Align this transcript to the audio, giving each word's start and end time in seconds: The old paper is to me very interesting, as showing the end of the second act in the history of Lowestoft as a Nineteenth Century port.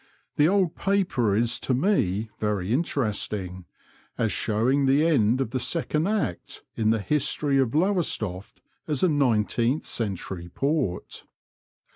The 0.35 0.47
old 0.47 0.75
paper 0.75 1.35
is 1.35 1.59
to 1.59 1.75
me 1.75 2.31
very 2.39 2.71
interesting, 2.73 3.65
as 4.17 4.31
showing 4.31 4.87
the 4.87 5.05
end 5.05 5.39
of 5.39 5.51
the 5.51 5.59
second 5.59 6.07
act 6.07 6.63
in 6.75 6.89
the 6.89 6.97
history 7.01 7.59
of 7.59 7.75
Lowestoft 7.75 8.61
as 8.87 9.03
a 9.03 9.09
Nineteenth 9.09 9.85
Century 9.85 10.49
port. 10.49 11.25